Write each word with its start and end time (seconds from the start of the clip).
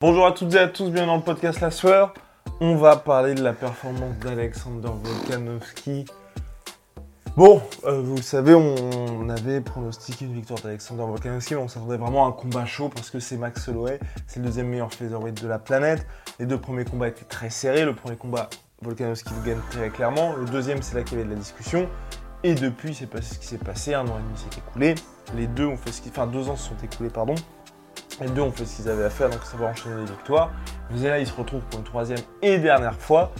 Bonjour 0.00 0.28
à 0.28 0.30
toutes 0.30 0.54
et 0.54 0.58
à 0.60 0.68
tous, 0.68 0.90
bienvenue 0.90 1.06
dans 1.06 1.16
le 1.16 1.22
podcast 1.22 1.60
La 1.60 1.72
Sueur. 1.72 2.14
On 2.60 2.76
va 2.76 2.94
parler 2.94 3.34
de 3.34 3.42
la 3.42 3.52
performance 3.52 4.16
d'Alexander 4.20 4.90
Volkanovski. 5.02 6.04
Bon, 7.36 7.60
euh, 7.84 8.00
vous 8.00 8.14
le 8.14 8.22
savez, 8.22 8.54
on 8.54 9.28
avait 9.28 9.60
pronostiqué 9.60 10.26
une 10.26 10.34
victoire 10.34 10.60
d'Alexander 10.60 11.02
Volkanovski, 11.02 11.56
mais 11.56 11.62
on 11.62 11.66
s'attendait 11.66 11.96
vraiment 11.96 12.26
à 12.26 12.28
un 12.28 12.32
combat 12.32 12.64
chaud 12.64 12.90
parce 12.94 13.10
que 13.10 13.18
c'est 13.18 13.36
Max 13.36 13.66
Holloway, 13.66 13.98
c'est 14.28 14.38
le 14.38 14.46
deuxième 14.46 14.68
meilleur 14.68 14.94
featherweight 14.94 15.42
de 15.42 15.48
la 15.48 15.58
planète. 15.58 16.06
Les 16.38 16.46
deux 16.46 16.60
premiers 16.60 16.84
combats 16.84 17.08
étaient 17.08 17.24
très 17.24 17.50
serrés. 17.50 17.84
Le 17.84 17.92
premier 17.92 18.14
combat, 18.14 18.50
Volkanovski 18.82 19.34
gagne 19.44 19.58
très 19.72 19.90
clairement. 19.90 20.36
Le 20.36 20.44
deuxième, 20.44 20.80
c'est 20.80 20.94
là 20.94 21.02
qu'il 21.02 21.18
y 21.18 21.20
avait 21.22 21.28
de 21.28 21.34
la 21.34 21.40
discussion. 21.40 21.88
Et 22.44 22.54
depuis, 22.54 22.94
c'est 22.94 23.10
passé 23.10 23.34
ce 23.34 23.40
qui 23.40 23.48
s'est 23.48 23.58
passé. 23.58 23.94
Un 23.94 24.02
an 24.02 24.16
et 24.16 24.22
demi 24.22 24.36
s'est 24.36 24.60
écoulé. 24.60 24.94
Les 25.34 25.48
deux 25.48 25.66
ont 25.66 25.76
fait 25.76 25.90
ce 25.90 26.00
qui, 26.00 26.10
enfin 26.10 26.28
deux 26.28 26.48
ans 26.48 26.54
se 26.54 26.68
sont 26.68 26.76
écoulés, 26.84 27.10
pardon. 27.10 27.34
Les 28.20 28.28
deux 28.28 28.42
ont 28.42 28.50
fait 28.50 28.64
ce 28.64 28.76
qu'ils 28.76 28.88
avaient 28.90 29.04
à 29.04 29.10
faire, 29.10 29.30
donc 29.30 29.44
ça 29.44 29.56
va 29.56 29.66
enchaîner 29.66 29.96
les 29.96 30.06
victoires. 30.06 30.50
Mais 30.90 31.08
là, 31.08 31.18
ils 31.20 31.26
se 31.26 31.34
retrouvent 31.34 31.62
pour 31.70 31.78
une 31.78 31.84
troisième 31.84 32.18
et 32.42 32.58
dernière 32.58 32.96
fois. 32.96 33.32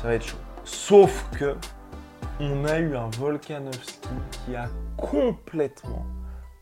Ça 0.00 0.08
va 0.08 0.14
être 0.14 0.26
chaud. 0.26 0.36
Sauf 0.64 1.24
que 1.38 1.54
on 2.40 2.64
a 2.64 2.78
eu 2.78 2.96
un 2.96 3.08
Volkanovski 3.10 4.08
qui 4.32 4.56
a 4.56 4.68
complètement 4.96 6.04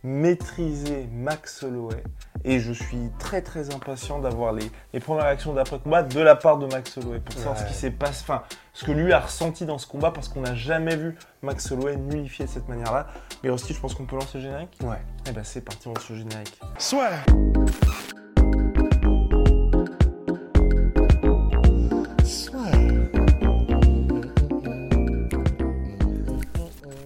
maîtrisé 0.02 1.08
Max 1.12 1.62
Holloway. 1.62 2.02
Et 2.44 2.58
je 2.58 2.72
suis 2.72 3.10
très 3.18 3.40
très 3.40 3.72
impatient 3.74 4.18
d'avoir 4.18 4.52
les, 4.52 4.70
les 4.92 5.00
premières 5.00 5.24
réactions 5.24 5.52
d'après-combat 5.52 6.02
de 6.02 6.20
la 6.20 6.34
part 6.34 6.58
de 6.58 6.66
Max 6.66 6.96
Holloway 6.98 7.20
pour 7.20 7.34
savoir 7.34 7.58
ce 7.58 7.64
qui 7.66 7.74
s'est 7.74 7.90
passé, 7.90 8.22
enfin, 8.22 8.42
ce 8.72 8.84
que 8.84 8.92
lui 8.92 9.12
a 9.12 9.20
ressenti 9.20 9.64
dans 9.64 9.78
ce 9.78 9.86
combat 9.86 10.10
parce 10.10 10.28
qu'on 10.28 10.40
n'a 10.40 10.54
jamais 10.54 10.96
vu 10.96 11.16
Max 11.42 11.70
Holloway 11.70 11.96
nullifié 11.96 12.46
de 12.46 12.50
cette 12.50 12.68
manière-là. 12.68 13.06
Mais 13.44 13.50
aussi, 13.50 13.74
je 13.74 13.80
pense 13.80 13.94
qu'on 13.94 14.06
peut 14.06 14.16
lancer 14.16 14.38
le 14.38 14.44
générique? 14.44 14.76
Ouais. 14.82 14.96
Eh 15.28 15.32
ben 15.32 15.44
c'est 15.44 15.60
parti, 15.60 15.88
on 15.88 15.94
lance 15.94 16.10
le 16.10 16.16
générique. 16.16 16.58
Soit. 16.78 17.10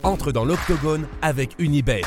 Entre 0.03 0.31
dans 0.31 0.45
l'octogone 0.45 1.07
avec 1.21 1.57
Unibet. 1.59 2.03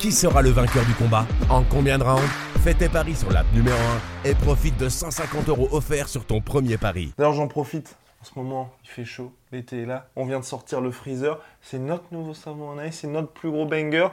Qui 0.00 0.12
sera 0.12 0.40
le 0.40 0.48
vainqueur 0.48 0.86
du 0.86 0.94
combat 0.94 1.26
En 1.50 1.62
combien 1.62 1.98
de 1.98 2.04
rounds 2.04 2.26
Fais 2.64 2.72
tes 2.72 2.88
paris 2.88 3.14
sur 3.14 3.30
l'app 3.30 3.44
numéro 3.52 3.76
1 4.24 4.30
et 4.30 4.34
profite 4.34 4.78
de 4.78 4.88
150 4.88 5.50
euros 5.50 5.68
offerts 5.72 6.08
sur 6.08 6.24
ton 6.24 6.40
premier 6.40 6.78
pari. 6.78 7.12
D'ailleurs, 7.18 7.34
j'en 7.34 7.48
profite. 7.48 7.98
En 8.22 8.24
ce 8.24 8.30
moment, 8.34 8.72
il 8.82 8.88
fait 8.88 9.04
chaud, 9.04 9.30
l'été 9.52 9.82
est 9.82 9.84
là. 9.84 10.08
On 10.16 10.24
vient 10.24 10.40
de 10.40 10.44
sortir 10.46 10.80
le 10.80 10.90
freezer. 10.90 11.38
C'est 11.60 11.78
notre 11.78 12.04
nouveau 12.12 12.32
savon 12.32 12.70
en 12.70 12.90
c'est 12.90 13.08
notre 13.08 13.30
plus 13.30 13.50
gros 13.50 13.66
banger. 13.66 14.08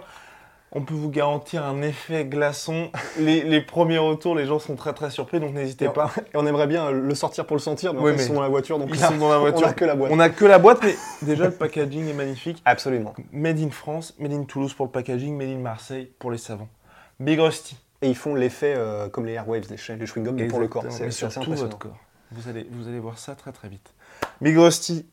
On 0.73 0.81
peut 0.81 0.93
vous 0.93 1.09
garantir 1.09 1.63
un 1.63 1.81
effet 1.81 2.25
glaçon. 2.25 2.91
Les, 3.17 3.41
les 3.41 3.61
premiers 3.61 3.99
retours, 3.99 4.35
les 4.35 4.45
gens 4.45 4.59
sont 4.59 4.75
très 4.75 4.93
très 4.93 5.09
surpris, 5.09 5.39
donc 5.39 5.53
n'hésitez 5.53 5.87
pas. 5.87 6.11
Et 6.33 6.35
on 6.37 6.45
aimerait 6.45 6.67
bien 6.67 6.91
le 6.91 7.15
sortir 7.15 7.45
pour 7.45 7.55
le 7.55 7.61
sentir, 7.61 7.93
mais 7.93 7.99
en 7.99 8.03
Oui, 8.03 8.11
fait, 8.11 8.17
mais 8.17 8.23
ils 8.23 8.27
sont 8.27 8.33
dans 8.33 8.41
la 8.41 8.49
voiture, 8.49 8.77
donc 8.77 8.89
Ils 8.91 8.99
là, 8.99 9.07
sont 9.07 9.17
dans 9.17 9.29
la 9.29 9.37
voiture. 9.37 9.65
On 9.65 9.69
a 9.69 9.73
que 9.73 9.85
la 9.85 9.95
boîte. 9.95 10.11
On 10.13 10.19
a 10.19 10.29
que 10.29 10.45
la 10.45 10.59
boîte, 10.59 10.83
mais 10.83 10.95
déjà 11.21 11.45
le 11.45 11.51
packaging 11.51 12.09
est 12.09 12.13
magnifique. 12.13 12.61
Absolument. 12.65 13.13
Made 13.31 13.59
in 13.59 13.69
France, 13.69 14.13
made 14.19 14.33
in 14.33 14.43
Toulouse 14.43 14.73
pour 14.73 14.85
le 14.85 14.91
packaging, 14.91 15.37
made 15.37 15.49
in 15.49 15.59
Marseille 15.59 16.11
pour 16.19 16.31
les 16.31 16.37
savons. 16.37 16.67
Big 17.19 17.39
Rusty. 17.39 17.77
Et 18.01 18.09
ils 18.09 18.15
font 18.15 18.35
l'effet 18.35 18.75
euh, 18.77 19.09
comme 19.09 19.25
les 19.25 19.33
airwaves, 19.33 19.63
les, 19.69 19.95
les 19.95 20.05
chewing-gums, 20.05 20.31
mais 20.33 20.47
pour 20.47 20.59
le 20.59 20.67
corps. 20.67 20.83
C'est 20.89 21.09
sur 21.11 21.11
c'est 21.11 21.25
assez 21.27 21.35
tout 21.35 21.41
impressionnant. 21.41 21.69
votre 21.69 21.77
corps. 21.79 21.97
Vous 22.31 22.49
allez, 22.49 22.67
vous 22.71 22.87
allez 22.89 22.99
voir 22.99 23.17
ça 23.17 23.35
très 23.35 23.53
très 23.53 23.69
vite. 23.69 23.93
Big 24.41 24.55
Rusty, 24.57 25.05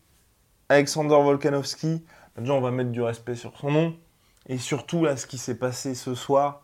Alexander 0.69 1.14
Volkanovski. 1.14 2.04
Déjà, 2.37 2.53
on 2.53 2.60
va 2.60 2.72
mettre 2.72 2.91
du 2.91 3.00
respect 3.00 3.37
sur 3.37 3.56
son 3.56 3.70
nom. 3.70 3.97
Et 4.49 4.59
surtout, 4.59 5.05
là, 5.05 5.16
ce 5.16 5.27
qui 5.27 5.38
s'est 5.38 5.55
passé 5.55 5.94
ce 5.94 6.15
soir, 6.15 6.62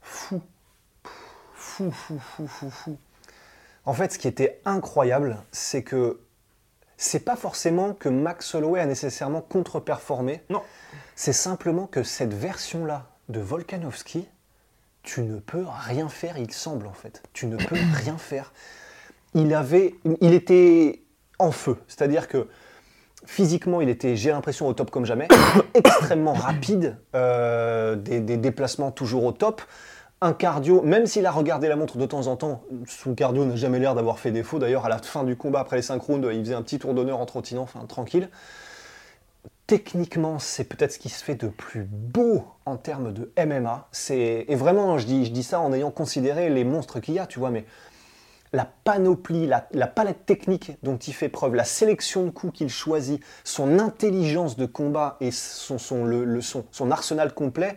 fou. 0.00 0.42
Fou, 1.54 1.90
fou, 1.90 2.18
fou, 2.18 2.46
fou, 2.46 2.70
fou. 2.70 2.98
En 3.84 3.92
fait, 3.92 4.12
ce 4.12 4.18
qui 4.18 4.28
était 4.28 4.60
incroyable, 4.64 5.36
c'est 5.52 5.82
que 5.82 6.20
c'est 6.96 7.24
pas 7.24 7.36
forcément 7.36 7.92
que 7.92 8.08
Max 8.08 8.54
Holloway 8.54 8.80
a 8.80 8.86
nécessairement 8.86 9.40
contre-performé. 9.40 10.42
Non. 10.50 10.62
C'est 11.16 11.32
simplement 11.32 11.86
que 11.86 12.02
cette 12.02 12.32
version-là 12.32 13.06
de 13.28 13.40
Volkanovski, 13.40 14.28
tu 15.02 15.22
ne 15.22 15.38
peux 15.38 15.64
rien 15.66 16.08
faire, 16.08 16.38
il 16.38 16.52
semble 16.52 16.86
en 16.86 16.92
fait. 16.92 17.22
Tu 17.32 17.46
ne 17.46 17.56
peux 17.56 17.76
rien 17.94 18.16
faire. 18.16 18.52
Il 19.34 19.52
avait, 19.54 19.94
il 20.20 20.32
était 20.32 21.02
en 21.38 21.50
feu, 21.50 21.76
c'est-à-dire 21.88 22.28
que 22.28 22.48
physiquement, 23.26 23.80
il 23.80 23.88
était, 23.88 24.16
j'ai 24.16 24.30
l'impression, 24.30 24.66
au 24.66 24.72
top 24.72 24.90
comme 24.90 25.06
jamais, 25.06 25.28
extrêmement 25.74 26.32
rapide, 26.32 26.96
euh, 27.14 27.96
des, 27.96 28.20
déplacements 28.20 28.90
toujours 28.90 29.24
au 29.24 29.32
top. 29.32 29.62
Un 30.20 30.32
cardio, 30.32 30.80
même 30.82 31.06
s'il 31.06 31.26
a 31.26 31.30
regardé 31.30 31.68
la 31.68 31.76
montre 31.76 31.98
de 31.98 32.06
temps 32.06 32.28
en 32.28 32.36
temps, 32.36 32.62
son 32.86 33.14
cardio 33.14 33.44
n'a 33.44 33.56
jamais 33.56 33.78
l'air 33.78 33.94
d'avoir 33.94 34.18
fait 34.18 34.30
défaut. 34.30 34.58
D'ailleurs, 34.58 34.86
à 34.86 34.88
la 34.88 34.98
fin 34.98 35.24
du 35.24 35.36
combat, 35.36 35.60
après 35.60 35.76
les 35.76 35.82
5 35.82 36.00
rounds, 36.00 36.28
il 36.32 36.40
faisait 36.40 36.54
un 36.54 36.62
petit 36.62 36.78
tour 36.78 36.94
d'honneur 36.94 37.18
en 37.18 37.26
trottinant, 37.26 37.62
enfin 37.62 37.84
tranquille. 37.86 38.30
Techniquement, 39.66 40.38
c'est 40.38 40.64
peut-être 40.64 40.92
ce 40.92 40.98
qui 40.98 41.08
se 41.08 41.22
fait 41.22 41.34
de 41.34 41.48
plus 41.48 41.84
beau 41.84 42.44
en 42.64 42.76
termes 42.76 43.12
de 43.12 43.32
MMA. 43.38 43.88
Et 44.10 44.54
vraiment, 44.54 44.98
je 44.98 45.06
dis, 45.06 45.24
je 45.26 45.30
dis 45.30 45.42
ça 45.42 45.60
en 45.60 45.72
ayant 45.72 45.90
considéré 45.90 46.48
les 46.48 46.64
monstres 46.64 47.00
qu'il 47.00 47.14
y 47.14 47.18
a, 47.18 47.26
tu 47.26 47.38
vois, 47.38 47.50
mais 47.50 47.64
la 48.54 48.64
panoplie, 48.84 49.46
la, 49.46 49.68
la 49.72 49.86
palette 49.86 50.24
technique 50.24 50.72
dont 50.82 50.96
il 50.96 51.12
fait 51.12 51.28
preuve, 51.28 51.54
la 51.54 51.64
sélection 51.64 52.24
de 52.24 52.30
coups 52.30 52.54
qu'il 52.58 52.70
choisit, 52.70 53.22
son 53.44 53.78
intelligence 53.78 54.56
de 54.56 54.64
combat 54.66 55.16
et 55.20 55.30
son, 55.30 55.76
son, 55.78 56.04
le, 56.04 56.24
le- 56.24 56.40
son, 56.40 56.64
son 56.70 56.90
arsenal 56.90 57.34
complet, 57.34 57.76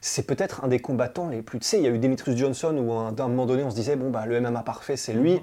c'est 0.00 0.26
peut-être 0.26 0.64
un 0.64 0.68
des 0.68 0.80
combattants 0.80 1.28
les 1.28 1.42
plus. 1.42 1.58
Tu 1.60 1.66
sais, 1.66 1.78
il 1.78 1.84
y 1.84 1.86
a 1.86 1.90
eu 1.90 1.98
Demetrius 1.98 2.36
Johnson 2.36 2.76
où 2.78 2.92
à 2.92 2.96
un, 3.08 3.12
d'un 3.12 3.28
moment 3.28 3.46
donné 3.46 3.62
on 3.64 3.70
se 3.70 3.74
disait 3.76 3.96
bon 3.96 4.10
bah 4.10 4.26
le 4.26 4.40
MMA 4.40 4.62
parfait 4.62 4.96
c'est 4.96 5.12
lui. 5.12 5.40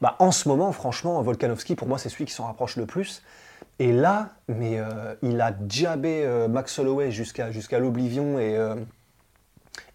Bah 0.00 0.16
en 0.18 0.30
ce 0.32 0.48
moment 0.48 0.72
franchement 0.72 1.20
Volkanovski 1.22 1.74
pour 1.74 1.86
moi 1.86 1.98
c'est 1.98 2.08
celui 2.08 2.24
qui 2.24 2.32
s'en 2.32 2.46
rapproche 2.46 2.76
le 2.76 2.86
plus. 2.86 3.22
Et 3.78 3.92
là, 3.92 4.30
mais 4.48 4.78
euh, 4.78 5.14
il 5.22 5.40
a 5.40 5.54
jabé 5.68 6.22
euh, 6.24 6.48
Max 6.48 6.78
Holloway 6.78 7.10
jusqu'à 7.10 7.50
jusqu'à 7.50 7.78
l'oblivion 7.78 8.38
et, 8.38 8.56
euh, 8.56 8.74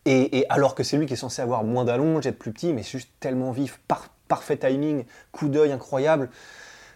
et, 0.05 0.45
alors 0.49 0.75
que 0.75 0.83
c'est 0.83 0.97
lui 0.97 1.05
qui 1.05 1.13
est 1.13 1.17
censé 1.17 1.41
avoir 1.41 1.63
moins 1.63 1.83
d'allonge, 1.83 2.27
être 2.27 2.37
plus 2.37 2.51
petit, 2.51 2.73
mais 2.73 2.83
juste 2.83 3.09
tellement 3.19 3.51
vif, 3.51 3.79
par- 3.87 4.09
parfait 4.27 4.57
timing, 4.57 5.05
coup 5.31 5.47
d'œil 5.47 5.71
incroyable, 5.71 6.29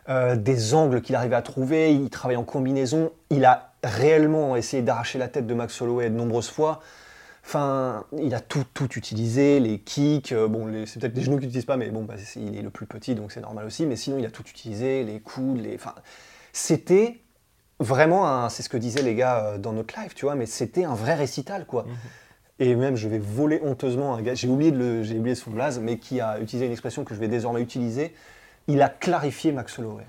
euh, 0.09 0.35
des 0.35 0.73
angles 0.73 1.01
qu'il 1.01 1.15
arrivait 1.15 1.35
à 1.35 1.41
trouver, 1.41 1.93
il 1.93 2.09
travaille 2.09 2.37
en 2.37 2.43
combinaison, 2.43 3.11
il 3.29 3.45
a 3.45 3.73
réellement 3.83 4.55
essayé 4.55 4.83
d'arracher 4.83 5.17
la 5.17 5.27
tête 5.27 5.47
de 5.47 5.53
Max 5.53 5.81
Holloway 5.81 6.09
de 6.09 6.15
nombreuses 6.15 6.49
fois. 6.49 6.81
Enfin, 7.45 8.05
il 8.17 8.35
a 8.35 8.41
tout, 8.41 8.65
tout 8.73 8.91
utilisé, 8.93 9.59
les 9.59 9.79
kicks, 9.79 10.33
euh, 10.33 10.47
bon, 10.47 10.85
c'est 10.85 10.99
peut-être 10.99 11.15
les 11.15 11.23
genoux 11.23 11.37
qu'il 11.37 11.47
n'utilise 11.47 11.65
pas, 11.65 11.77
mais 11.77 11.89
bon, 11.89 12.03
bah, 12.03 12.15
il 12.35 12.57
est 12.57 12.61
le 12.61 12.69
plus 12.69 12.85
petit, 12.85 13.15
donc 13.15 13.31
c'est 13.31 13.41
normal 13.41 13.65
aussi, 13.65 13.85
mais 13.85 13.95
sinon 13.95 14.19
il 14.19 14.25
a 14.25 14.29
tout 14.29 14.43
utilisé, 14.47 15.03
les 15.03 15.19
coudes, 15.19 15.61
les... 15.61 15.73
Enfin, 15.75 15.95
c'était 16.53 17.21
vraiment. 17.79 18.49
C'est 18.49 18.61
ce 18.61 18.69
que 18.69 18.77
disaient 18.77 19.01
les 19.01 19.15
gars 19.15 19.45
euh, 19.45 19.57
dans 19.57 19.73
notre 19.73 19.99
live, 19.99 20.13
tu 20.13 20.25
vois, 20.25 20.35
mais 20.35 20.45
c'était 20.45 20.83
un 20.83 20.95
vrai 20.95 21.15
récital, 21.15 21.65
quoi. 21.65 21.85
Et 22.59 22.75
même, 22.75 22.95
je 22.97 23.07
vais 23.07 23.19
voler 23.19 23.61
honteusement 23.63 24.15
un 24.15 24.21
gars, 24.21 24.33
j'ai 24.35 24.47
oublié, 24.49 24.71
de 24.71 24.77
le- 24.77 25.03
j'ai 25.03 25.17
oublié 25.17 25.35
son 25.35 25.51
blaze, 25.51 25.79
mais 25.79 25.97
qui 25.97 26.19
a 26.19 26.39
utilisé 26.39 26.65
une 26.65 26.71
expression 26.71 27.03
que 27.05 27.13
je 27.15 27.19
vais 27.19 27.27
désormais 27.29 27.61
utiliser. 27.61 28.13
Il 28.67 28.81
a 28.81 28.89
clarifié 28.89 29.51
Max 29.51 29.79
Holloway. 29.79 30.03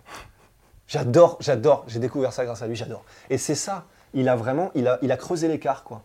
J'adore, 0.89 1.37
j'adore, 1.41 1.85
j'ai 1.87 2.01
découvert 2.01 2.33
ça 2.33 2.45
grâce 2.45 2.63
à 2.63 2.67
lui, 2.67 2.75
j'adore. 2.75 3.05
Et 3.31 3.39
c'est 3.39 3.55
ça, 3.55 3.85
il 4.15 4.29
a 4.29 4.35
vraiment, 4.35 4.71
il 4.75 4.89
a, 4.89 4.99
il 5.03 5.13
a 5.13 5.17
creusé 5.17 5.47
l'écart, 5.47 5.85
quoi. 5.85 6.03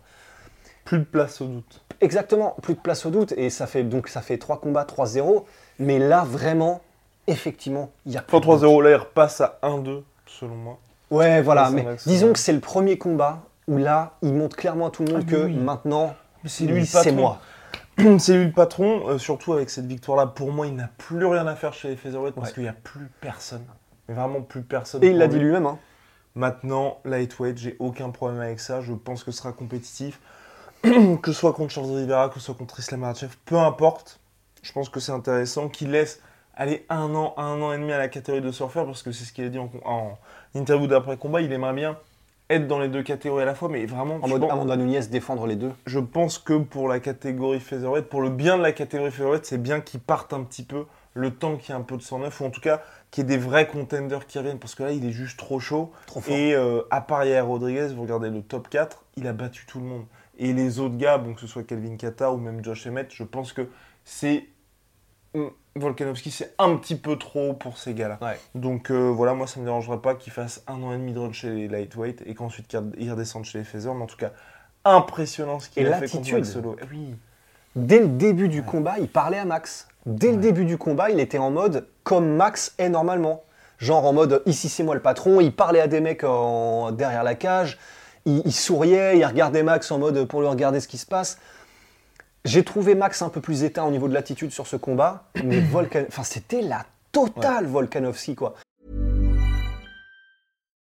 Plus 0.84 1.00
de 1.00 1.04
place 1.04 1.42
au 1.42 1.46
doute. 1.48 1.81
Exactement, 2.02 2.56
plus 2.62 2.75
de 2.75 2.80
place 2.80 3.06
au 3.08 3.10
doute, 3.10 3.31
et 3.38 3.50
ça 3.50 3.66
fait 3.66 3.81
donc 3.84 4.08
ça 4.08 4.22
fait 4.22 4.38
3 4.38 4.60
combats, 4.60 4.84
3-0, 4.86 5.46
mais 5.80 5.98
là, 5.98 6.24
vraiment, 6.24 6.81
effectivement, 7.25 7.90
il 8.06 8.12
y 8.12 8.18
a 8.18 8.22
plus 8.22 8.38
Enfin, 8.38 8.46
de 8.54 8.60
doute. 8.60 8.62
3-0, 8.69 8.84
là, 8.84 8.92
il 8.92 8.96
repasse 8.96 9.42
à 9.42 9.58
1-2, 9.64 10.04
selon 10.28 10.56
moi. 10.56 10.78
Ouais, 11.10 11.42
voilà, 11.42 11.72
mais 11.72 11.86
disons 12.06 12.34
que 12.34 12.40
c'est 12.40 12.54
le 12.54 12.60
premier 12.60 12.98
combat 13.00 13.42
où 13.68 13.78
là, 13.78 14.14
il 14.22 14.34
montre 14.36 14.56
clairement 14.56 14.88
à 14.88 14.92
tout 14.92 15.04
le 15.04 15.12
monde 15.14 15.24
Ah, 15.28 15.31
que 15.31 15.46
oui, 15.46 15.56
maintenant, 15.56 16.14
c'est 16.50 16.65
lui 16.65 16.80
le 16.81 16.86
c'est 16.86 17.03
patron. 17.03 17.15
moi. 17.15 17.42
C'est 18.19 18.36
lui 18.38 18.45
le 18.47 18.51
patron, 18.51 19.07
euh, 19.07 19.18
surtout 19.18 19.53
avec 19.53 19.69
cette 19.69 19.86
victoire-là. 19.86 20.27
Pour 20.27 20.51
moi, 20.51 20.68
il 20.68 20.75
n'a 20.75 20.89
plus 20.97 21.25
rien 21.25 21.47
à 21.47 21.56
faire 21.56 21.74
chez 21.74 21.88
les 21.88 21.95
featherweight 21.95 22.36
parce 22.36 22.50
Ouais. 22.50 22.53
qu'il 22.56 22.63
n'y 22.63 22.69
a 22.69 22.74
plus 22.74 23.09
personne. 23.21 23.63
Mais 24.09 24.15
vraiment 24.15 24.42
plus 24.42 24.63
personne. 24.63 25.01
Et 25.01 25.12
il 25.12 25.18
l'a 25.18 25.27
dit 25.27 25.39
lui-même, 25.39 25.65
hein. 25.65 25.80
Maintenant, 26.36 27.00
lightweight, 27.06 27.57
j'ai 27.57 27.77
aucun 27.80 28.09
problème 28.09 28.42
avec 28.42 28.59
ça. 28.59 28.81
Je 28.81 28.92
pense 28.92 29.24
que 29.24 29.31
ce 29.31 29.38
sera 29.38 29.53
compétitif. 29.53 30.19
que 30.83 31.31
ce 31.31 31.31
soit 31.31 31.53
contre 31.53 31.71
Charles 31.74 31.89
Rivera, 31.95 32.27
que 32.27 32.36
ce 32.36 32.42
soit 32.47 32.56
contre 32.56 32.80
Islam 32.80 33.00
Makhachev, 33.00 33.33
peu 33.45 33.57
importe. 33.57 34.19
Je 34.62 34.74
pense 34.74 34.89
que 34.89 35.00
c'est 35.00 35.13
intéressant 35.13 35.69
qu'il 35.69 35.92
laisse 35.92 36.21
aller 36.53 36.86
un 36.89 37.15
an, 37.15 37.33
un 37.38 37.62
an 37.62 37.71
et 37.71 37.77
demi 37.77 37.94
à 37.94 37.97
la 37.97 38.09
catégorie 38.09 38.42
de 38.45 38.51
surfeur 38.51 38.86
parce 38.86 39.03
que 39.03 39.13
c'est 39.13 39.24
ce 39.24 39.31
qu'il 39.31 39.45
a 39.45 39.50
dit 39.50 39.57
en, 39.59 39.71
en 39.86 40.18
interview 40.53 40.88
d'après 40.88 41.15
combat. 41.15 41.39
Il 41.39 41.51
aimerait 41.53 41.74
bien 41.74 41.97
être 42.50 42.68
dans 42.68 42.80
les 42.80 42.89
deux 42.89 43.03
catégories 43.03 43.44
à 43.44 43.45
la 43.45 43.56
fois, 43.56 43.69
mais 43.69 43.86
vraiment. 43.86 44.19
En 44.21 44.27
mode 44.27 44.42
pense- 44.42 44.51
Amanda 44.51 44.75
Nunes 44.77 45.00
défendre 45.09 45.47
les 45.47 45.56
deux. 45.56 45.71
je 45.86 46.00
pense 46.00 46.38
que 46.38 46.57
pour 46.57 46.88
la 46.88 47.00
catégorie 47.00 47.59
featherweight, 47.59 48.07
pour 48.07 48.21
le 48.21 48.30
bien 48.30 48.57
de 48.57 48.62
la 48.63 48.71
catégorie 48.71 49.12
featherweight, 49.12 49.45
c'est 49.45 49.62
bien 49.62 49.81
qu'ils 49.81 50.00
partent 50.00 50.33
un 50.33 50.44
petit 50.44 50.63
peu 50.63 50.86
le 51.13 51.31
temps 51.31 51.56
qu'il 51.57 51.74
y 51.74 51.77
ait 51.77 51.80
un 51.80 51.83
peu 51.83 51.95
de 51.97 52.01
109, 52.01 52.42
ou 52.42 52.45
en 52.45 52.50
tout 52.50 52.62
cas 52.62 52.81
qu'il 53.09 53.24
y 53.24 53.25
ait 53.33 53.38
des 53.38 53.44
vrais 53.44 53.68
contenders 53.68 54.27
qui 54.27 54.38
reviennent, 54.38 54.59
parce 54.59 54.75
que 54.75 54.83
là, 54.83 54.92
il 54.92 55.06
est 55.06 55.12
juste 55.13 55.39
trop 55.39 55.59
chaud. 55.59 55.92
Trop 56.07 56.19
fort. 56.19 56.36
Et 56.36 56.53
euh, 56.53 56.81
à 56.92 57.00
part 57.01 57.24
Yair 57.25 57.47
Rodriguez, 57.47 57.88
vous 57.95 58.01
regardez 58.03 58.30
le 58.30 58.42
top 58.42 58.68
4, 58.69 59.06
il 59.15 59.25
a 59.27 59.33
battu 59.33 59.65
tout 59.65 59.80
le 59.80 59.86
monde. 59.86 60.06
Et 60.38 60.51
les 60.51 60.80
autres 60.80 60.97
gars, 60.97 61.18
bon, 61.18 61.33
que 61.33 61.39
ce 61.39 61.47
soit 61.47 61.63
Kelvin 61.63 61.95
Kata 61.95 62.31
ou 62.31 62.38
même 62.38 62.63
Josh 62.63 62.86
Emmett, 62.88 63.12
je 63.13 63.24
pense 63.24 63.53
que 63.53 63.69
c'est... 64.03 64.45
Volkanovski, 65.86 66.31
c'est 66.31 66.54
un 66.57 66.77
petit 66.77 66.95
peu 66.95 67.18
trop 67.18 67.50
haut 67.50 67.54
pour 67.54 67.77
ces 67.77 67.94
gars-là. 67.94 68.18
Ouais. 68.22 68.39
Donc 68.56 68.92
euh, 68.92 69.10
voilà, 69.10 69.33
moi 69.33 69.45
ça 69.45 69.60
me 69.60 69.66
dérangerait 69.66 69.98
pas 70.00 70.16
qu'il 70.16 70.31
fasse 70.31 70.63
un 70.68 70.81
an 70.81 70.94
et 70.94 70.98
demi 70.98 71.12
de 71.12 71.19
run 71.19 71.33
chez 71.33 71.50
les 71.50 71.68
lightweight 71.68 72.24
et 72.25 72.33
qu'ensuite 72.33 72.68
qu'il 72.68 72.80
il 72.98 73.12
redescende 73.12 73.44
chez 73.44 73.57
les 73.57 73.66
feather, 73.66 73.94
mais 73.94 74.04
en 74.04 74.07
tout 74.07 74.16
cas 74.16 74.31
impressionnant 74.86 75.60
ce 75.60 75.68
qu'il 75.69 75.86
a 75.88 75.98
fait 75.98 76.07
contre 76.07 76.45
Solo. 76.45 76.77
Oui, 76.92 77.16
Dès 77.75 78.00
le 78.00 78.07
début 78.07 78.48
du 78.48 78.63
combat, 78.63 78.95
il 79.00 79.10
parlait 79.10 79.38
à 79.38 79.44
Max. 79.44 79.89
Dès 80.06 80.31
le 80.31 80.38
début 80.38 80.63
du 80.63 80.77
combat, 80.77 81.10
il 81.10 81.19
était 81.19 81.39
en 81.39 81.51
mode 81.51 81.88
comme 82.04 82.25
Max 82.38 82.74
est 82.78 82.88
normalement. 82.88 83.44
Genre 83.78 84.06
en 84.06 84.13
mode 84.13 84.44
ici 84.45 84.69
c'est 84.69 84.83
moi 84.83 84.95
le 84.95 85.01
patron, 85.01 85.42
il 85.42 85.54
parlait 85.54 85.81
à 85.81 85.88
des 85.88 86.00
mecs 86.00 86.24
en- 86.24 86.94
derrière 86.94 87.25
la 87.25 87.36
cage, 87.36 87.78
il, 88.25 88.42
il 88.45 88.54
souriait, 88.54 89.18
il 89.18 89.25
regardait 89.25 89.62
Max 89.63 89.92
en 89.92 90.00
mode 90.00 90.24
pour 90.24 90.39
lui 90.39 90.48
regarder 90.48 90.80
ce 90.80 90.88
qui 90.88 90.98
se 90.98 91.06
passe. 91.06 91.38
J'ai 92.45 92.63
trouvé 92.63 92.94
Max 92.94 93.24
un 93.24 93.30
peu 93.30 93.42
plus 93.42 93.63
éteint 93.63 93.86
au 93.86 93.92
niveau 93.92 94.07
de 94.07 94.13
l'attitude 94.13 94.51
sur 94.51 94.68
ce 94.68 94.75
combat, 94.75 95.31
mais 95.44 95.59
Volkan... 95.71 96.06
enfin, 96.07 96.24
c'était 96.24 96.62
la 96.62 96.86
totale 97.12 97.65
Volkanovski 97.65 98.36
quoi. 98.36 98.53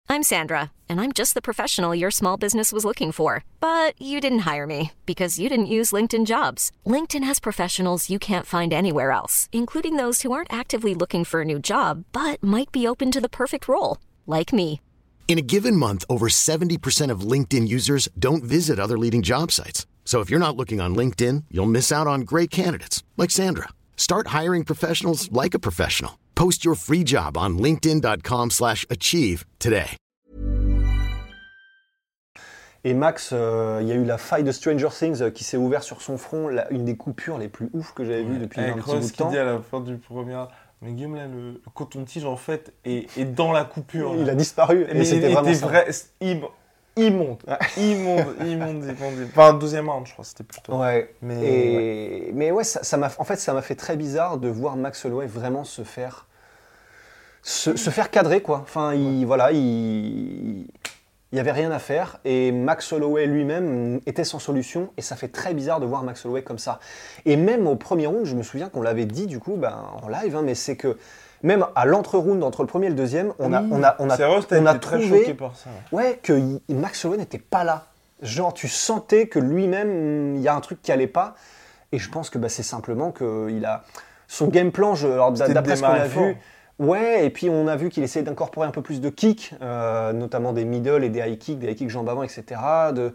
I'm 0.08 0.22
Sandra, 0.22 0.72
and 0.88 1.00
I'm 1.00 1.12
just 1.12 1.34
the 1.34 1.42
professional 1.42 1.94
your 1.94 2.10
small 2.10 2.36
business 2.36 2.70
was 2.72 2.84
looking 2.84 3.12
for. 3.12 3.44
But 3.60 3.94
you 4.00 4.20
didn't 4.20 4.46
hire 4.46 4.66
me 4.66 4.92
because 5.04 5.38
you 5.38 5.48
didn't 5.48 5.66
use 5.66 5.92
LinkedIn 5.92 6.24
jobs. 6.26 6.70
LinkedIn 6.86 7.24
has 7.24 7.38
professionals 7.38 8.08
you 8.08 8.18
can't 8.18 8.46
find 8.46 8.72
anywhere 8.72 9.10
else, 9.10 9.48
including 9.52 9.96
those 9.96 10.22
who 10.22 10.32
aren't 10.32 10.52
actively 10.52 10.94
looking 10.94 11.24
for 11.24 11.42
a 11.42 11.44
new 11.44 11.58
job 11.58 12.04
but 12.12 12.42
might 12.42 12.72
be 12.72 12.86
open 12.86 13.10
to 13.10 13.20
the 13.20 13.28
perfect 13.28 13.68
role, 13.68 13.98
like 14.26 14.52
me. 14.54 14.80
In 15.28 15.38
a 15.38 15.42
given 15.42 15.76
month, 15.76 16.04
over 16.08 16.28
70% 16.28 17.10
of 17.10 17.20
LinkedIn 17.20 17.68
users 17.68 18.08
don't 18.18 18.44
visit 18.44 18.78
other 18.78 18.98
leading 18.98 19.22
job 19.22 19.50
sites. 19.50 19.86
So 20.04 20.20
if 20.20 20.28
you're 20.28 20.38
not 20.46 20.56
looking 20.56 20.80
on 20.82 20.94
LinkedIn, 20.94 21.44
you'll 21.50 21.64
miss 21.70 21.90
out 21.90 22.06
on 22.06 22.20
great 22.26 22.50
candidates 22.50 23.02
like 23.16 23.30
Sandra. 23.30 23.68
Start 23.96 24.26
hiring 24.38 24.64
professionals 24.64 25.30
like 25.32 25.54
a 25.54 25.58
professional. 25.58 26.18
Post 26.34 26.64
your 26.66 26.74
free 26.74 27.04
job 27.06 27.36
on 27.38 27.56
linkedin.com/achieve 27.58 28.50
slash 28.50 28.84
achieve 28.90 29.44
today. 29.58 29.96
Et 32.84 32.94
Max, 32.94 33.30
euh, 33.32 33.78
il 33.80 33.86
y 33.86 33.92
a 33.92 33.94
eu 33.94 34.04
la 34.04 34.18
faille 34.18 34.42
de 34.42 34.50
Stranger 34.50 34.88
Things 34.90 35.22
euh, 35.22 35.30
qui 35.30 35.44
s'est 35.44 35.56
ouverte 35.56 35.84
sur 35.84 36.02
son 36.02 36.18
front, 36.18 36.48
la- 36.48 36.68
une 36.72 36.84
des 36.84 36.96
coupures 36.96 37.38
les 37.38 37.48
plus 37.48 37.68
ouf 37.74 37.92
que 37.94 38.04
j'avais 38.04 38.24
vues 38.24 38.38
depuis 38.40 38.60
Avec 38.60 38.72
un 38.74 38.78
petit 38.78 38.90
bout 38.96 39.06
de 39.06 39.12
temps. 39.12 39.30
dit 39.30 39.38
à 39.38 39.44
la 39.44 39.60
fin 39.60 39.80
du 39.80 39.96
premier, 39.98 40.42
mais 40.80 40.90
Guillaume 40.90 41.14
là, 41.14 41.28
le, 41.28 41.52
le 41.52 41.62
coton-tige 41.74 42.24
en 42.24 42.36
fait 42.36 42.72
est, 42.84 43.06
est 43.16 43.24
dans 43.24 43.52
la 43.52 43.64
coupure. 43.64 44.16
Il 44.16 44.24
là. 44.26 44.32
a 44.32 44.34
disparu, 44.34 44.84
Mais 44.92 45.02
et 45.02 45.04
c'était 45.04 45.28
il 45.28 45.32
vraiment 45.34 45.48
était 45.48 45.58
ça. 45.60 45.66
vrai, 45.68 45.86
il, 46.96 47.04
il 47.04 47.14
monte, 47.14 47.42
il 47.76 47.98
monte, 47.98 48.26
il 48.44 48.58
monte, 48.58 48.82
il 48.82 48.94
monte. 49.00 49.28
Enfin, 49.30 49.54
deuxième 49.54 49.88
round, 49.88 50.06
je 50.06 50.12
crois, 50.12 50.24
c'était 50.24 50.44
plutôt. 50.44 50.78
Ouais. 50.78 51.14
Mais, 51.22 51.44
Et... 51.44 52.30
Mais 52.34 52.50
ouais, 52.50 52.64
ça, 52.64 52.96
m'a, 52.96 53.10
en 53.18 53.24
fait, 53.24 53.36
ça 53.36 53.52
m'a 53.52 53.62
fait 53.62 53.74
très 53.74 53.96
bizarre 53.96 54.38
de 54.38 54.48
voir 54.48 54.76
Max 54.76 55.04
Holloway 55.04 55.26
vraiment 55.26 55.64
se 55.64 55.82
faire, 55.82 56.26
se, 57.42 57.76
se 57.76 57.90
faire 57.90 58.10
cadrer, 58.10 58.42
quoi. 58.42 58.60
Enfin, 58.62 58.94
il, 58.94 59.24
voilà, 59.24 59.52
il, 59.52 60.66
il 61.32 61.36
y 61.36 61.40
avait 61.40 61.52
rien 61.52 61.70
à 61.70 61.78
faire. 61.78 62.18
Et 62.24 62.52
Max 62.52 62.92
Holloway 62.92 63.26
lui-même 63.26 64.00
était 64.06 64.24
sans 64.24 64.38
solution. 64.38 64.92
Et 64.98 65.02
ça 65.02 65.16
fait 65.16 65.28
très 65.28 65.54
bizarre 65.54 65.80
de 65.80 65.86
voir 65.86 66.02
Max 66.02 66.24
Holloway 66.26 66.42
comme 66.42 66.58
ça. 66.58 66.78
Et 67.24 67.36
même 67.36 67.66
au 67.66 67.76
premier 67.76 68.06
round, 68.06 68.26
je 68.26 68.34
me 68.36 68.42
souviens 68.42 68.68
qu'on 68.68 68.82
l'avait 68.82 69.06
dit, 69.06 69.26
du 69.26 69.40
coup, 69.40 69.56
ben, 69.56 69.82
en 70.02 70.08
live, 70.08 70.36
hein, 70.36 70.42
mais 70.42 70.54
c'est 70.54 70.76
que 70.76 70.98
même 71.42 71.66
à 71.74 71.84
l'entre-round, 71.84 72.42
entre 72.42 72.62
le 72.62 72.68
premier 72.68 72.86
et 72.86 72.90
le 72.90 72.94
deuxième, 72.94 73.32
on 73.38 73.52
a, 73.52 73.62
on 73.62 73.82
a, 73.82 73.96
on 73.98 74.08
a, 74.10 74.16
C'est 74.16 74.24
vrai, 74.24 74.40
t'as 74.48 74.60
on 74.60 74.66
a 74.66 74.70
été 74.70 74.80
très 74.80 74.98
trouvé 75.00 75.20
choqué 75.20 75.34
par 75.34 75.56
ça. 75.56 75.70
ouais. 75.90 76.20
Que 76.22 76.40
Max 76.68 77.04
Holloway 77.04 77.18
n'était 77.18 77.38
pas 77.38 77.64
là. 77.64 77.86
Genre, 78.22 78.54
tu 78.54 78.68
sentais 78.68 79.26
que 79.26 79.38
lui-même, 79.38 80.36
il 80.36 80.42
y 80.42 80.48
a 80.48 80.54
un 80.54 80.60
truc 80.60 80.80
qui 80.82 80.92
allait 80.92 81.06
pas. 81.08 81.34
Et 81.90 81.98
je 81.98 82.08
pense 82.08 82.30
que 82.30 82.38
bah, 82.38 82.48
c'est 82.48 82.62
simplement 82.62 83.10
que 83.10 83.48
il 83.50 83.64
a 83.66 83.84
son 84.28 84.46
game 84.48 84.72
plan. 84.72 84.94
D'après 84.94 85.76
ce 85.76 85.82
qu'on 85.82 85.88
a 85.88 86.06
vu, 86.06 86.36
ouais. 86.78 87.26
Et 87.26 87.30
puis 87.30 87.50
on 87.50 87.66
a 87.66 87.76
vu 87.76 87.90
qu'il 87.90 88.02
essayait 88.02 88.24
d'incorporer 88.24 88.66
un 88.66 88.70
peu 88.70 88.80
plus 88.80 89.00
de 89.00 89.10
kicks, 89.10 89.54
euh, 89.60 90.12
notamment 90.12 90.52
des 90.52 90.64
middle 90.64 91.04
et 91.04 91.10
des 91.10 91.20
high 91.20 91.38
kicks, 91.38 91.58
des 91.58 91.70
high 91.70 91.76
kicks 91.76 91.90
jambes 91.90 92.08
avant, 92.08 92.22
etc. 92.22 92.60
De... 92.94 93.12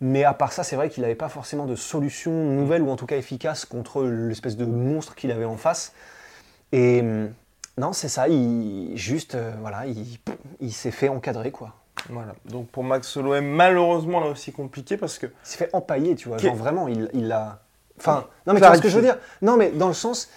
Mais 0.00 0.24
à 0.24 0.32
part 0.32 0.52
ça, 0.52 0.62
c'est 0.62 0.76
vrai 0.76 0.88
qu'il 0.88 1.02
n'avait 1.02 1.14
pas 1.14 1.28
forcément 1.28 1.66
de 1.66 1.74
solution 1.74 2.32
nouvelle 2.32 2.82
ou 2.82 2.90
en 2.90 2.96
tout 2.96 3.06
cas 3.06 3.16
efficace 3.16 3.66
contre 3.66 4.04
l'espèce 4.04 4.56
de 4.56 4.64
monstre 4.64 5.14
qu'il 5.14 5.30
avait 5.30 5.44
en 5.44 5.58
face. 5.58 5.92
Et 6.72 7.00
hum, 7.00 7.32
non, 7.78 7.92
c'est 7.92 8.08
ça. 8.08 8.28
Il 8.28 8.96
juste, 8.96 9.34
euh, 9.34 9.52
voilà, 9.60 9.86
il, 9.86 10.18
il 10.60 10.72
s'est 10.72 10.90
fait 10.90 11.08
encadrer 11.08 11.50
quoi. 11.50 11.74
Voilà. 12.08 12.34
Donc 12.46 12.68
pour 12.68 12.84
Max 12.84 13.16
Holloway, 13.16 13.40
malheureusement 13.40 14.20
là 14.20 14.26
aussi 14.30 14.52
compliqué 14.52 14.96
parce 14.96 15.18
que 15.18 15.26
Il 15.26 15.32
s'est 15.42 15.58
fait 15.58 15.70
empailler, 15.74 16.14
tu 16.14 16.28
vois. 16.28 16.38
Genre 16.38 16.54
vraiment, 16.54 16.88
il 16.88 17.10
il 17.12 17.30
a. 17.32 17.60
Enfin, 17.98 18.26
non, 18.46 18.54
mais 18.54 18.60
tu 18.60 18.66
vois 18.66 18.76
ce 18.76 18.82
que 18.82 18.88
je 18.88 18.96
veux 18.96 19.02
dire? 19.02 19.18
Non, 19.42 19.56
mais 19.56 19.70
dans 19.70 19.88
le 19.88 19.94
sens, 19.94 20.30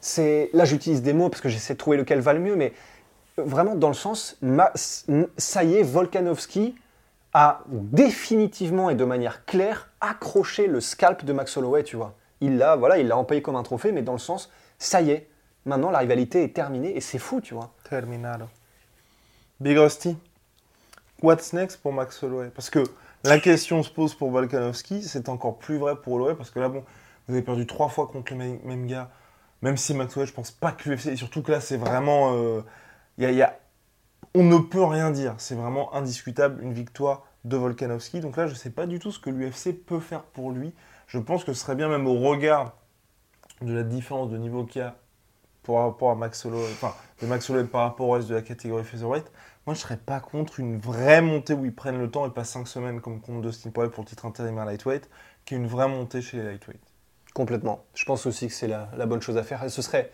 c'est. 0.00 0.48
Là, 0.54 0.64
j'utilise 0.64 1.02
des 1.02 1.12
mots 1.12 1.28
parce 1.28 1.42
que 1.42 1.48
j'essaie 1.50 1.74
de 1.74 1.78
trouver 1.78 1.98
lequel 1.98 2.20
va 2.20 2.32
le 2.32 2.40
mieux, 2.40 2.56
mais 2.56 2.72
vraiment 3.36 3.74
dans 3.74 3.88
le 3.88 3.94
sens, 3.94 4.36
ma- 4.40 4.72
ça 4.74 5.64
y 5.64 5.76
est, 5.76 5.82
Volkanovski 5.82 6.74
a 7.32 7.60
définitivement 7.68 8.90
et 8.90 8.94
de 8.94 9.04
manière 9.04 9.44
claire 9.44 9.88
accroché 10.00 10.66
le 10.66 10.80
scalp 10.80 11.24
de 11.24 11.32
Max 11.32 11.56
Holloway, 11.56 11.84
tu 11.84 11.96
vois. 11.96 12.14
Il 12.40 12.56
l'a, 12.56 12.76
voilà, 12.76 12.98
il 12.98 13.06
l'a 13.06 13.16
empaillé 13.16 13.42
comme 13.42 13.56
un 13.56 13.62
trophée, 13.62 13.92
mais 13.92 14.02
dans 14.02 14.12
le 14.12 14.18
sens, 14.18 14.50
ça 14.78 15.00
y 15.02 15.10
est, 15.10 15.28
maintenant 15.66 15.90
la 15.90 15.98
rivalité 15.98 16.44
est 16.44 16.54
terminée 16.54 16.96
et 16.96 17.00
c'est 17.00 17.18
fou, 17.18 17.40
tu 17.40 17.54
vois. 17.54 17.72
Terminado. 17.88 18.46
Big 19.60 19.76
Rusty, 19.76 20.16
what's 21.22 21.52
next 21.52 21.82
pour 21.82 21.92
Max 21.92 22.22
Holloway? 22.22 22.50
Parce 22.50 22.70
que 22.70 22.82
la 23.24 23.38
question 23.38 23.82
se 23.82 23.90
pose 23.90 24.14
pour 24.14 24.30
Volkanovski, 24.30 25.02
c'est 25.02 25.28
encore 25.28 25.58
plus 25.58 25.76
vrai 25.76 25.96
pour 25.96 26.14
Holloway, 26.14 26.34
parce 26.34 26.50
que 26.50 26.60
là, 26.60 26.68
bon, 26.68 26.84
vous 27.28 27.34
avez 27.34 27.42
perdu 27.42 27.66
trois 27.66 27.88
fois 27.88 28.06
contre 28.06 28.32
le 28.32 28.38
même, 28.38 28.86
gars, 28.86 29.10
même 29.60 29.76
si 29.76 29.92
Max 29.92 30.16
Holloway, 30.16 30.26
je 30.28 30.32
pense 30.32 30.50
pas 30.50 30.72
que 30.72 30.88
l'UFC, 30.88 31.08
et 31.08 31.16
surtout 31.16 31.42
que 31.42 31.52
là, 31.52 31.60
c'est 31.60 31.76
vraiment... 31.76 32.34
euh, 32.34 32.62
y 33.18 33.42
a- 33.42 33.58
on 34.34 34.44
ne 34.44 34.58
peut 34.58 34.84
rien 34.84 35.10
dire, 35.10 35.34
c'est 35.38 35.54
vraiment 35.56 35.92
indiscutable, 35.94 36.62
une 36.62 36.72
victoire 36.72 37.26
de 37.44 37.56
Volkanovski. 37.56 38.20
Donc 38.20 38.36
là, 38.36 38.46
je 38.46 38.54
sais 38.54 38.70
pas 38.70 38.86
du 38.86 38.98
tout 38.98 39.12
ce 39.12 39.18
que 39.18 39.28
l'UFC 39.28 39.72
peut 39.72 40.00
faire 40.00 40.22
pour 40.22 40.52
lui. 40.52 40.72
Je 41.06 41.18
pense 41.18 41.44
que 41.44 41.52
ce 41.52 41.60
serait 41.60 41.74
bien 41.74 41.88
même 41.88 42.06
au 42.06 42.18
regard 42.18 42.72
de 43.60 43.72
la 43.72 43.82
différence 43.82 44.30
de 44.30 44.38
niveau 44.38 44.64
qu'il 44.64 44.82
y 44.82 44.84
a 44.84 44.94
par 45.72 45.84
rapport 45.84 46.10
à 46.10 46.14
Max 46.14 46.44
Holloway, 46.44 46.68
enfin, 46.72 46.94
de 47.22 47.26
Max 47.26 47.48
Holloway 47.50 47.66
par 47.66 47.82
rapport 47.82 48.08
au 48.08 48.12
reste 48.12 48.28
de 48.28 48.34
la 48.34 48.42
catégorie 48.42 48.84
featherweight, 48.84 49.30
moi 49.66 49.74
je 49.74 49.80
serais 49.80 49.96
pas 49.96 50.20
contre 50.20 50.60
une 50.60 50.78
vraie 50.78 51.22
montée 51.22 51.54
où 51.54 51.64
ils 51.64 51.74
prennent 51.74 51.98
le 51.98 52.10
temps 52.10 52.26
et 52.26 52.30
pas 52.30 52.44
5 52.44 52.66
semaines 52.66 53.00
comme 53.00 53.20
contre 53.20 53.40
Dustin 53.42 53.70
Poirier 53.70 53.90
pour 53.90 54.02
le 54.04 54.08
titre 54.08 54.26
intérimaire 54.26 54.64
lightweight, 54.64 55.08
qui 55.44 55.54
est 55.54 55.56
une 55.58 55.66
vraie 55.66 55.88
montée 55.88 56.22
chez 56.22 56.38
les 56.38 56.44
lightweight. 56.44 56.80
Complètement. 57.34 57.84
Je 57.94 58.04
pense 58.04 58.26
aussi 58.26 58.48
que 58.48 58.52
c'est 58.54 58.66
la, 58.68 58.88
la 58.96 59.06
bonne 59.06 59.22
chose 59.22 59.36
à 59.36 59.42
faire. 59.42 59.62
Et 59.64 59.68
ce 59.68 59.82
serait, 59.82 60.10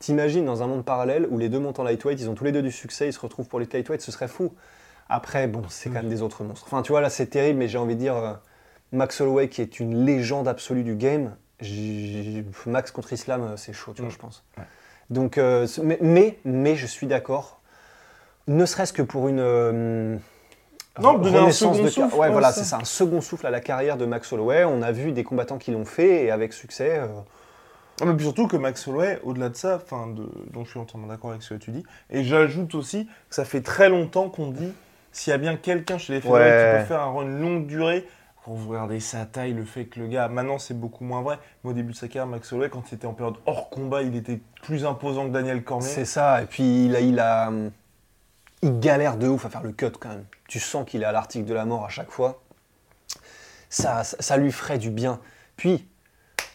t'imagines 0.00 0.44
dans 0.44 0.62
un 0.62 0.66
monde 0.66 0.84
parallèle 0.84 1.26
où 1.30 1.38
les 1.38 1.48
deux 1.48 1.60
montent 1.60 1.78
en 1.78 1.84
lightweight, 1.84 2.20
ils 2.20 2.28
ont 2.28 2.34
tous 2.34 2.44
les 2.44 2.52
deux 2.52 2.62
du 2.62 2.72
succès, 2.72 3.08
ils 3.08 3.12
se 3.12 3.20
retrouvent 3.20 3.46
pour 3.48 3.60
les 3.60 3.66
lightweight, 3.66 4.00
ce 4.00 4.10
serait 4.10 4.28
fou. 4.28 4.54
Après, 5.08 5.46
bon, 5.46 5.62
c'est 5.68 5.88
quand 5.88 5.96
même 5.96 6.08
des 6.08 6.20
autres 6.22 6.42
monstres. 6.44 6.66
Enfin, 6.66 6.82
tu 6.82 6.92
vois, 6.92 7.00
là, 7.00 7.08
c'est 7.10 7.26
terrible, 7.26 7.58
mais 7.60 7.68
j'ai 7.68 7.78
envie 7.78 7.94
de 7.94 8.00
dire, 8.00 8.16
euh, 8.16 8.34
Max 8.92 9.20
Holloway, 9.20 9.48
qui 9.48 9.62
est 9.62 9.80
une 9.80 10.04
légende 10.04 10.48
absolue 10.48 10.82
du 10.82 10.96
game, 10.96 11.34
Max 12.66 12.90
contre 12.90 13.12
Islam, 13.12 13.42
euh, 13.42 13.56
c'est 13.56 13.72
chaud, 13.72 13.92
tu 13.94 14.02
vois, 14.02 14.10
Mm. 14.10 14.12
je 14.12 14.18
pense. 14.18 14.44
Donc, 15.10 15.38
euh, 15.38 15.66
mais, 16.00 16.38
mais, 16.44 16.76
je 16.76 16.86
suis 16.86 17.06
d'accord, 17.06 17.60
ne 18.46 18.64
serait-ce 18.66 18.92
que 18.92 19.02
pour 19.02 19.28
une. 19.28 19.40
euh, 19.40 20.16
Non, 21.00 21.18
un 21.18 21.22
renaissance 21.22 21.76
second 21.76 21.84
de 21.84 21.88
souffle, 21.90 22.16
Ouais, 22.16 22.30
voilà, 22.30 22.52
c'est 22.52 22.64
ça, 22.64 22.78
un 22.80 22.84
second 22.84 23.20
souffle 23.20 23.46
à 23.46 23.50
la 23.50 23.60
carrière 23.60 23.96
de 23.96 24.04
Max 24.04 24.32
Holloway. 24.32 24.64
On 24.64 24.82
a 24.82 24.92
vu 24.92 25.12
des 25.12 25.24
combattants 25.24 25.58
qui 25.58 25.70
l'ont 25.70 25.84
fait 25.86 26.24
et 26.24 26.30
avec 26.30 26.52
succès. 26.52 26.98
euh, 26.98 27.06
Ah, 28.00 28.04
mais 28.04 28.14
puis 28.14 28.24
surtout 28.26 28.46
que 28.48 28.56
Max 28.56 28.86
Holloway, 28.86 29.18
au-delà 29.24 29.48
de 29.48 29.56
ça, 29.56 29.80
enfin, 29.82 30.06
de, 30.08 30.28
donc 30.52 30.66
je 30.66 30.70
suis 30.72 30.78
entièrement 30.80 31.06
d'accord 31.08 31.30
avec 31.30 31.42
ce 31.42 31.54
que 31.54 31.58
tu 31.58 31.70
dis, 31.70 31.84
et 32.10 32.22
j'ajoute 32.22 32.74
aussi 32.74 33.06
que 33.06 33.34
ça 33.34 33.44
fait 33.44 33.62
très 33.62 33.88
longtemps 33.88 34.28
qu'on 34.28 34.50
dit 34.50 34.72
s'il 35.10 35.30
y 35.30 35.34
a 35.34 35.38
bien 35.38 35.56
quelqu'un 35.56 35.96
chez 35.98 36.12
les 36.12 36.18
Ouais. 36.28 36.74
qui 36.74 36.78
peut 36.80 36.84
faire 36.86 37.00
un 37.00 37.12
run 37.12 37.24
longue 37.24 37.66
durée, 37.66 38.06
quand 38.48 38.54
vous 38.54 38.70
regardez 38.70 38.98
sa 38.98 39.26
taille, 39.26 39.52
le 39.52 39.64
fait 39.66 39.84
que 39.84 40.00
le 40.00 40.06
gars, 40.06 40.26
maintenant 40.28 40.58
c'est 40.58 40.72
beaucoup 40.72 41.04
moins 41.04 41.20
vrai, 41.20 41.38
mais 41.62 41.70
au 41.70 41.72
début 41.74 41.92
de 41.92 41.96
sa 41.98 42.08
carrière, 42.08 42.26
Max 42.26 42.50
Holloway, 42.50 42.70
quand 42.70 42.82
il 42.90 42.94
était 42.94 43.06
en 43.06 43.12
période 43.12 43.36
hors 43.44 43.68
combat, 43.68 44.00
il 44.00 44.16
était 44.16 44.40
plus 44.62 44.86
imposant 44.86 45.26
que 45.26 45.32
Daniel 45.32 45.62
Cormier. 45.62 45.86
C'est 45.86 46.06
ça, 46.06 46.40
et 46.42 46.46
puis 46.46 46.86
il 46.86 46.96
a, 46.96 47.00
il 47.00 47.20
a. 47.20 47.48
hum, 47.48 47.70
Il 48.62 48.80
galère 48.80 49.18
de 49.18 49.28
ouf 49.28 49.44
à 49.44 49.50
faire 49.50 49.62
le 49.62 49.72
cut 49.72 49.90
quand 50.00 50.08
même. 50.08 50.24
Tu 50.48 50.60
sens 50.60 50.86
qu'il 50.88 51.02
est 51.02 51.04
à 51.04 51.12
l'article 51.12 51.44
de 51.44 51.52
la 51.52 51.66
mort 51.66 51.84
à 51.84 51.90
chaque 51.90 52.10
fois. 52.10 52.40
ça, 53.68 54.02
ça, 54.02 54.16
ça 54.18 54.36
lui 54.38 54.50
ferait 54.50 54.78
du 54.78 54.90
bien. 54.90 55.20
Puis, 55.56 55.86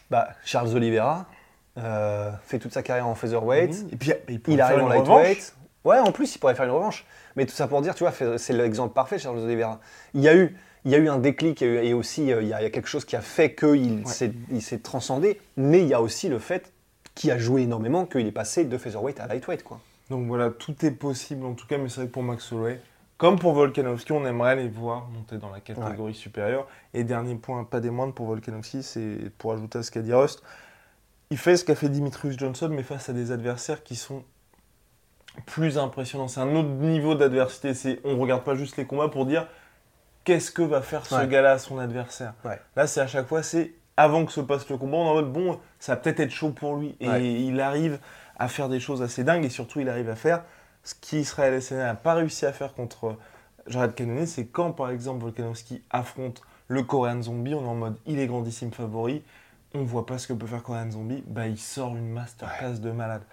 bah, 0.09 0.29
Charles 0.43 0.75
Oliveira 0.75 1.27
euh, 1.77 2.31
fait 2.43 2.57
toute 2.57 2.73
sa 2.73 2.81
carrière 2.81 3.07
en 3.07 3.13
featherweight. 3.13 3.85
Et 3.91 3.97
puis 3.97 4.13
il, 4.29 4.41
Il 4.47 4.61
arrive 4.61 4.81
en 4.81 4.87
lightweight. 4.87 5.55
Ouais, 5.85 5.99
en 5.99 6.11
plus, 6.11 6.33
il 6.33 6.39
pourrait 6.39 6.55
faire 6.55 6.65
une 6.65 6.71
revanche. 6.71 7.05
Mais 7.35 7.45
tout 7.45 7.53
ça 7.53 7.67
pour 7.67 7.81
dire, 7.81 7.93
tu 7.93 8.03
vois, 8.03 8.13
c'est 8.37 8.53
l'exemple 8.53 8.93
parfait, 8.95 9.19
Charles 9.19 9.37
Oliveira. 9.37 9.79
Il 10.15 10.21
y 10.21 10.27
a 10.27 10.35
eu, 10.35 10.57
il 10.85 10.91
y 10.91 10.95
a 10.95 10.97
eu 10.97 11.07
un 11.09 11.17
déclic 11.17 11.61
et 11.61 11.93
aussi 11.93 12.31
euh, 12.31 12.41
il 12.41 12.47
y 12.49 12.53
a, 12.53 12.61
il 12.61 12.63
y 12.63 12.67
a 12.67 12.69
quelque 12.69 12.89
chose 12.89 13.05
qui 13.05 13.15
a 13.15 13.21
fait 13.21 13.55
qu'il 13.55 14.03
s'est 14.05 14.79
transcendé. 14.79 15.39
Mais 15.57 15.79
il 15.81 15.87
y 15.87 15.93
a 15.93 16.01
aussi 16.01 16.29
le 16.29 16.39
fait 16.39 16.73
qui 17.15 17.31
a 17.31 17.37
joué 17.37 17.61
énormément 17.61 18.05
qu'il 18.05 18.27
est 18.27 18.31
passé 18.31 18.65
de 18.65 18.77
featherweight 18.77 19.19
à 19.19 19.27
lightweight, 19.27 19.63
quoi. 19.63 19.79
Donc 20.09 20.27
voilà, 20.27 20.49
tout 20.49 20.85
est 20.85 20.91
possible 20.91 21.45
en 21.45 21.53
tout 21.53 21.65
cas, 21.65 21.77
mais 21.77 21.87
c'est 21.89 22.01
vrai 22.01 22.07
que 22.07 22.11
pour 22.11 22.23
Max 22.23 22.51
Holloway, 22.51 22.79
comme 23.17 23.39
pour 23.39 23.53
Volkanovski, 23.53 24.11
on 24.11 24.25
aimerait 24.25 24.55
les 24.57 24.67
voir 24.67 25.07
monter 25.07 25.37
dans 25.37 25.49
la 25.49 25.61
catégorie 25.61 26.13
supérieure. 26.13 26.67
Et 26.93 27.03
dernier 27.03 27.35
point, 27.35 27.63
pas 27.63 27.79
des 27.79 27.89
moindres 27.89 28.13
pour 28.13 28.25
Volkanovski, 28.25 28.83
c'est 28.83 29.31
pour 29.37 29.53
ajouter 29.53 29.79
à 29.79 29.83
ce 29.83 29.91
qu'a 29.91 30.01
dit 30.01 30.13
Rust, 30.13 30.43
il 31.29 31.37
fait 31.37 31.55
ce 31.55 31.63
qu'a 31.63 31.75
fait 31.75 31.89
Dimitrius 31.89 32.37
Johnson, 32.37 32.69
mais 32.69 32.83
face 32.83 33.09
à 33.09 33.13
des 33.13 33.31
adversaires 33.31 33.83
qui 33.83 33.95
sont 33.95 34.23
plus 35.45 35.77
impressionnants. 35.77 36.27
C'est 36.27 36.41
un 36.41 36.55
autre 36.55 36.69
niveau 36.69 37.15
d'adversité. 37.15 37.73
C'est 37.73 37.99
on 38.03 38.17
regarde 38.17 38.43
pas 38.43 38.55
juste 38.55 38.77
les 38.77 38.85
combats 38.85 39.07
pour 39.07 39.25
dire 39.25 39.47
qu'est-ce 40.23 40.51
que 40.51 40.61
va 40.61 40.81
faire 40.81 41.05
ce 41.05 41.15
Ouais. 41.15 41.27
gars-là 41.27 41.53
à 41.53 41.57
son 41.57 41.79
adversaire. 41.79 42.33
Ouais. 42.45 42.59
Là, 42.75 42.87
c'est 42.87 43.01
à 43.01 43.07
chaque 43.07 43.27
fois, 43.27 43.43
c'est 43.43 43.73
avant 43.97 44.25
que 44.25 44.31
se 44.31 44.41
passe 44.41 44.67
le 44.69 44.77
combat, 44.77 44.97
on 44.97 45.05
est 45.05 45.09
en 45.09 45.13
mode 45.15 45.31
bon, 45.33 45.59
ça 45.79 45.93
va 45.93 46.01
peut-être 46.01 46.19
être 46.19 46.31
chaud 46.31 46.51
pour 46.51 46.75
lui. 46.77 46.95
Et 46.99 47.07
Ouais. 47.09 47.23
il 47.41 47.59
arrive 47.61 47.99
à 48.37 48.47
faire 48.47 48.69
des 48.69 48.79
choses 48.79 49.01
assez 49.01 49.23
dingues 49.23 49.45
et 49.45 49.49
surtout, 49.49 49.79
il 49.79 49.89
arrive 49.89 50.09
à 50.09 50.15
faire 50.15 50.43
ce 50.83 50.95
qu'Israël 50.95 51.53
Adesanya 51.53 51.83
n'a 51.85 51.95
pas 51.95 52.13
réussi 52.15 52.45
à 52.45 52.51
faire 52.53 52.73
contre 52.73 53.15
Jared 53.67 53.93
Cannonier. 53.95 54.25
C'est 54.25 54.45
quand, 54.47 54.71
par 54.71 54.89
exemple, 54.89 55.21
Volkanovski 55.21 55.81
affronte 55.91 56.41
le 56.67 56.81
Korean 56.83 57.21
Zombie, 57.21 57.53
on 57.53 57.63
est 57.63 57.67
en 57.67 57.75
mode 57.75 57.95
il 58.05 58.19
est 58.19 58.27
grandissime 58.27 58.71
favori. 58.71 59.23
On 59.75 59.83
voit 59.83 60.05
pas 60.05 60.17
ce 60.17 60.27
que 60.27 60.33
peut 60.33 60.45
faire 60.47 60.61
Korean 60.63 60.89
Zombie. 60.91 61.23
Bah, 61.27 61.47
il 61.47 61.57
sort 61.57 61.95
une 61.95 62.09
masterclass 62.09 62.79
de 62.79 62.91
malade. 62.91 63.23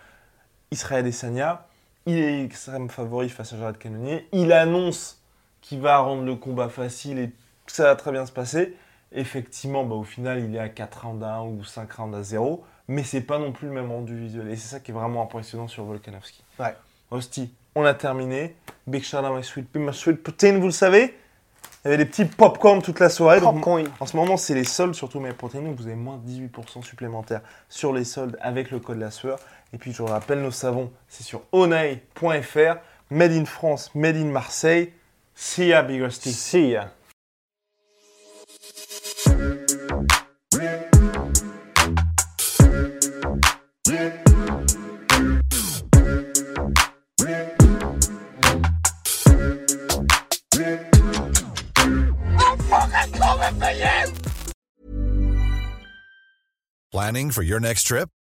Israël 0.71 1.01
Adesanya, 1.05 1.67
il 2.07 2.17
est 2.17 2.45
extrême 2.45 2.89
favori 2.89 3.29
face 3.29 3.53
à 3.53 3.59
Jared 3.59 3.79
Cannonier. 3.79 4.29
Il 4.33 4.53
annonce 4.53 5.20
qu'il 5.61 5.81
va 5.81 5.99
rendre 5.99 6.25
le 6.25 6.37
combat 6.37 6.69
facile 6.69 7.19
et 7.19 7.31
ça 7.67 7.85
va 7.85 7.97
très 7.97 8.13
bien 8.13 8.27
se 8.27 8.33
passer. 8.33 8.77
Effectivement, 9.13 9.85
bah, 9.85 9.97
au 9.97 10.05
final, 10.05 10.41
il 10.41 10.55
est 10.55 10.61
à 10.61 10.69
4 10.69 11.07
rounds 11.07 11.25
à 11.25 11.37
1 11.37 11.43
ou 11.43 11.65
5 11.65 11.93
rounds 11.93 12.17
à 12.17 12.23
0. 12.23 12.65
Mais 12.89 13.05
c'est 13.05 13.21
pas 13.21 13.39
non 13.39 13.53
plus 13.53 13.69
le 13.69 13.73
même 13.73 13.91
rendu 13.91 14.17
visuel. 14.17 14.49
Et 14.49 14.57
c'est 14.57 14.69
ça 14.69 14.81
qui 14.81 14.91
est 14.91 14.95
vraiment 14.95 15.23
impressionnant 15.23 15.69
sur 15.69 15.85
Volkanovski. 15.85 16.43
Ouais. 16.59 16.75
Hostie, 17.13 17.53
on 17.77 17.85
a 17.85 17.95
terminé. 17.95 18.57
Big 18.87 19.05
shout 19.05 19.19
out 19.19 19.37
my 19.37 19.45
sweet 19.45 19.73
my 19.75 19.95
sweet 19.95 20.23
protein, 20.23 20.59
vous 20.59 20.67
le 20.67 20.73
savez. 20.73 21.17
Il 21.85 21.89
y 21.91 21.95
avait 21.95 22.05
des 22.05 22.11
petits 22.11 22.25
popcorn 22.25 22.83
toute 22.83 22.99
la 22.99 23.09
soirée. 23.09 23.41
donc 23.41 23.67
en 23.67 24.07
ce 24.07 24.17
moment, 24.17 24.37
c'est 24.37 24.55
les 24.55 24.65
soldes, 24.65 24.95
surtout 24.95 25.21
mes 25.21 25.33
protéines. 25.33 25.65
Donc 25.65 25.77
vous 25.77 25.87
avez 25.87 25.95
moins 25.95 26.19
de 26.19 26.29
18% 26.29 26.83
supplémentaires 26.83 27.43
sur 27.69 27.93
les 27.93 28.05
soldes 28.05 28.37
avec 28.41 28.71
le 28.71 28.81
code 28.81 28.99
la 28.99 29.11
sueur. 29.11 29.39
Et 29.73 29.79
puis 29.79 29.93
je 29.93 30.03
vous 30.03 30.09
rappelle, 30.09 30.43
nos 30.43 30.51
savons, 30.51 30.91
c'est 31.09 31.23
sur 31.23 31.43
onay.fr. 31.53 32.77
Made 33.11 33.33
in 33.33 33.45
France, 33.45 33.95
made 33.95 34.17
in 34.17 34.27
Marseille. 34.27 34.93
See 35.43 35.71
ya, 35.71 35.81
Big 35.81 36.03
Rusty. 36.03 36.33
ya. 36.33 36.91
Planning 56.93 57.31
for 57.31 57.43
your 57.43 57.61
next 57.61 57.85
trip? 57.85 58.11